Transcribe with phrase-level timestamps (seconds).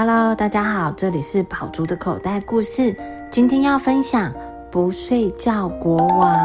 [0.00, 2.96] Hello，大家好，这里是宝珠的口袋故事。
[3.32, 4.32] 今天要分享
[4.70, 6.38] 不睡觉国王。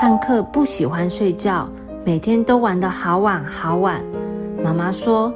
[0.00, 1.68] 汉克不喜欢睡觉，
[2.06, 4.02] 每天都玩得好晚好晚。
[4.64, 5.30] 妈妈说：“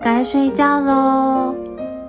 [0.00, 1.52] 该睡觉喽。”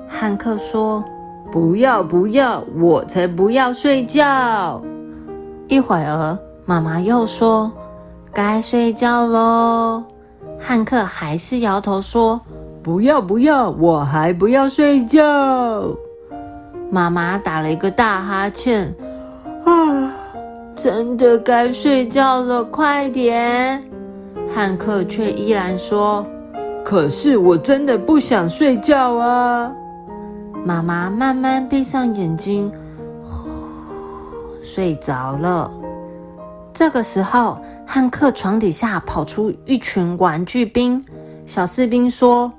[0.07, 1.04] 汉克说
[1.51, 4.79] ：“不要不要，我才不要睡觉。”
[5.67, 7.71] 一会儿，妈妈又说
[8.31, 10.04] ：“该睡觉喽。”
[10.61, 12.39] 汉克还是摇头说
[12.82, 15.21] ：“不要不要，我还不要睡觉。”
[16.92, 18.93] 妈妈打了一个大哈欠，
[19.65, 20.11] 啊，
[20.75, 23.83] 真的该睡觉了，快点！
[24.54, 26.25] 汉克却依然说
[26.83, 29.71] ：“可是我真的不想睡觉啊。”
[30.66, 32.72] 妈妈慢慢闭上眼睛，
[34.64, 35.72] 睡着了。
[36.73, 41.03] 这个时候，汉克床底下跑出一群玩具兵。
[41.45, 42.52] 小士兵说：“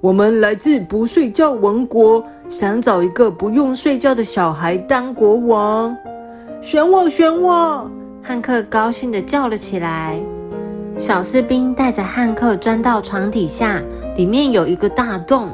[0.00, 5.96] 我们来自不睡觉王国，想找一个不用睡觉的小孩当国王。
[6.60, 7.90] 选我，选我！”
[8.22, 10.20] 汉克高兴地叫了起来。
[10.96, 13.82] 小士兵带着汉克钻到床底下，
[14.16, 15.48] 里面有一个大洞。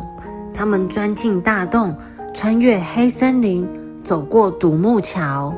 [0.53, 1.95] 他们钻进大洞，
[2.35, 3.67] 穿越黑森林，
[4.03, 5.55] 走过独木桥。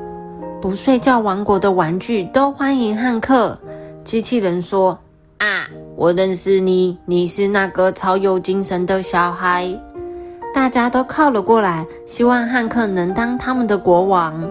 [0.60, 3.58] 不睡觉王国的玩具都欢迎汉克。
[4.02, 4.98] 机器人说
[5.38, 9.68] ：“啊，我认识你，你是那个超有精神的小孩。”
[10.54, 14.48] 大家都靠了过来，希望汉克能当他们的国王。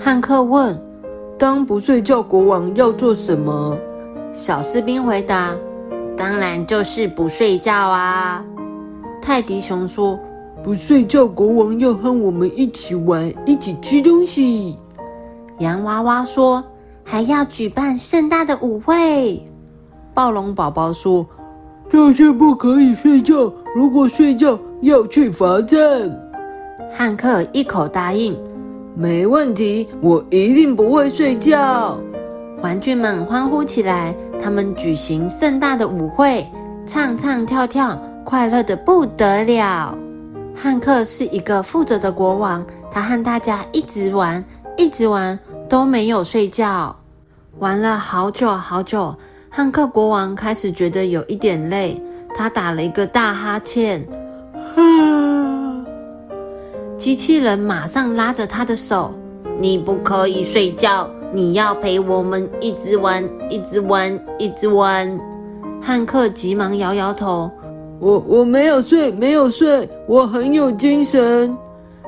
[0.00, 0.78] 汉克问
[1.38, 3.76] ：“当不睡觉国王要做什么？”
[4.32, 5.54] 小士兵回答
[6.16, 8.42] ：“当然就是不睡觉啊。”
[9.20, 10.18] 泰迪熊说
[10.64, 14.78] ：“不睡觉国王要和我们一起玩，一起吃东西。”
[15.60, 16.64] 洋娃娃说
[17.04, 19.46] ：“还要举办盛大的舞会。”
[20.16, 21.26] 暴龙宝宝说
[21.92, 25.78] ：“就是不可以睡觉，如果睡觉要去罚站。”
[26.90, 28.34] 汉克一口答应
[28.96, 32.00] ：“没问题，我一定不会睡觉。”
[32.64, 36.46] 玩具们欢呼起来，他们举行盛大的舞会，
[36.86, 39.94] 唱唱跳跳，快乐的不得了。
[40.54, 44.42] 汉克是一个负责的国王，他和大家一直玩，
[44.78, 45.38] 一直玩。
[45.68, 46.94] 都没有睡觉，
[47.58, 49.14] 玩了好久好久。
[49.56, 51.98] 汉克国王开始觉得有一点累，
[52.34, 54.06] 他打了一个大哈欠。
[56.98, 59.14] 机器人马上拉着他的手
[59.58, 65.18] ：“你不可以睡觉，你要陪我们一直玩，一直玩，一直玩。”
[65.80, 67.50] 汉克急忙摇摇头
[67.98, 71.56] ：“我我没有睡，没有睡，我很有精神。”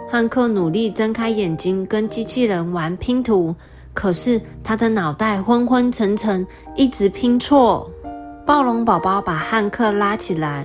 [0.07, 3.55] 汉克努力睁开眼睛，跟机器人玩拼图，
[3.99, 7.91] 可是他的脑袋昏昏沉沉，一直拼错。
[8.47, 10.65] 暴龙宝宝把汉克拉起来：“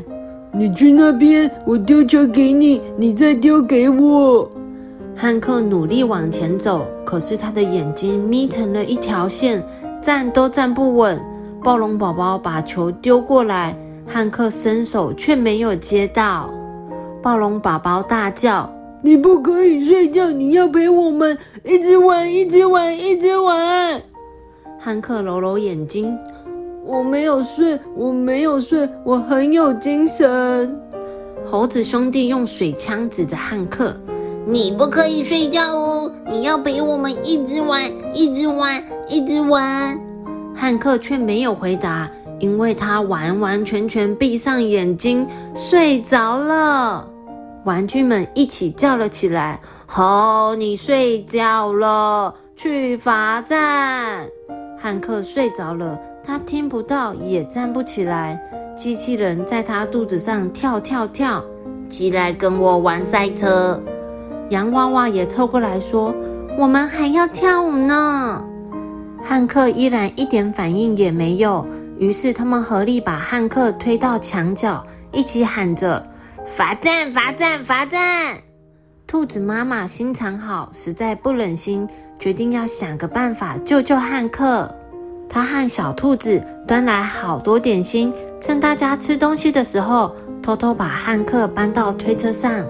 [0.54, 4.48] 你去那边，我丢球给你，你再丢给我。”
[5.18, 9.64] 汉克努力往前走，可是他的眼睛眯成了一条线，
[10.00, 11.20] 站都站不稳。
[11.64, 16.52] 暴龙宝宝把球丢过来，汉克伸手却没有接到。
[17.20, 18.72] 暴龙宝宝大叫。
[19.06, 24.02] 你不可以睡觉，你要陪我们一直玩，一直玩，一直玩。
[24.80, 26.18] 汉克揉揉眼睛，
[26.86, 30.74] 我没有睡，我没有睡，我很有精神。
[31.46, 33.94] 猴子兄弟用水枪指着汉克
[34.48, 37.84] ：“你不可以睡觉哦，你要陪我们一直玩，
[38.14, 40.00] 一直玩，一直玩。”
[40.56, 42.10] 汉克却没有回答，
[42.40, 47.10] 因为他完完全全闭上眼睛睡着了。
[47.66, 54.28] 玩具们一起叫了起来：“好，你睡觉了，去罚站。”
[54.78, 58.38] 汉克睡着了，他听不到，也站不起来。
[58.76, 61.42] 机器人在他肚子上跳跳跳，
[61.88, 63.82] 起来跟我玩赛车。
[64.50, 66.14] 洋娃娃也凑过来说
[66.60, 68.44] ：“我们还要跳舞呢。”
[69.24, 71.66] 汉克依然一点反应也没有，
[71.98, 76.06] 于是他们合力把汉克推到墙角，一起喊着。
[76.56, 77.12] 罚站！
[77.12, 77.64] 罚站！
[77.64, 78.38] 罚站！
[79.08, 81.88] 兔子妈妈心肠好，实在不忍心，
[82.20, 84.72] 决定要想个办法救救汉克。
[85.28, 92.64] 她和小兔子端来好多点心，趁大家吃东西的时候，偷偷把汉克搬到推车上。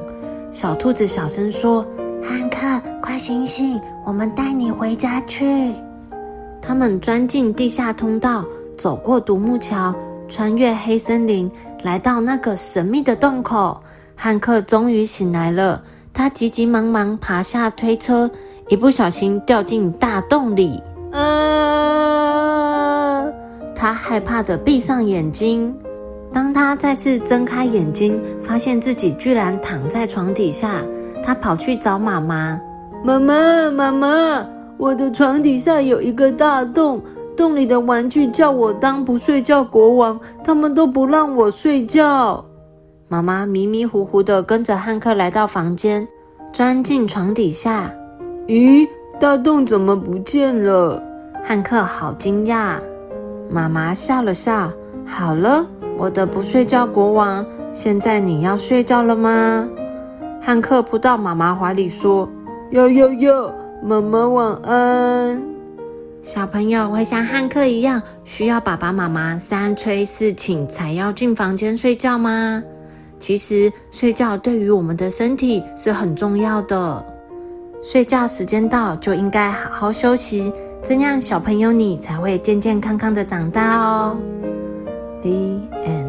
[0.50, 1.86] 小兔子小声说
[2.24, 5.74] ：“汉克，快醒醒，我们带你回家去。”
[6.64, 8.46] 他们钻进地下通道，
[8.78, 9.94] 走过独木桥。
[10.30, 11.52] 穿越黑森林，
[11.84, 13.84] 来到那个神秘的洞口，
[14.16, 15.84] 汉克终于醒来了。
[16.14, 18.32] 他急急忙忙爬下推车，
[18.70, 20.82] 一不小心掉进大洞里。
[21.12, 21.26] 啊！
[23.76, 25.76] 他害怕的闭上眼睛。
[26.32, 30.82] 当他再次睁开眼睛，发现自己居然躺在床底下，
[31.24, 32.60] 他跑去找妈妈。
[33.04, 34.48] 妈妈，妈妈，
[34.78, 37.02] 我的床底下有一个大洞，
[37.36, 42.44] 洞里的玩具叫我当不睡觉国王，他们都不让我睡觉。
[43.08, 46.08] 妈妈迷迷糊糊的跟着汉克来到房间，
[46.52, 47.92] 钻进床底下。
[48.48, 48.88] 咦，
[49.20, 51.02] 大洞怎么不见了？
[51.44, 52.78] 汉克好惊讶。
[53.50, 54.72] 妈妈笑了笑
[55.06, 55.66] ：“好了，
[55.98, 59.68] 我的不睡觉国王，现在你要睡觉了吗？”
[60.42, 62.28] 汉克扑到妈妈怀里说
[62.72, 63.54] ：“哟哟哟，
[63.84, 65.42] 妈妈晚安。”
[66.24, 72.64] 小朋友会像汉克一样，需要爸爸妈妈三催四请才要进房间睡觉吗？
[73.20, 77.06] 其实睡觉对于我们的身体是很重要的。
[77.82, 84.18] 睡觉时间到就应该好好休息，这样小朋友你才会健健康康的长大哦。
[85.22, 85.30] The
[85.86, 86.03] end.